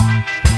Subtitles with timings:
[0.00, 0.49] you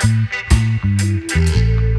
[0.00, 0.34] thank
[1.82, 1.89] you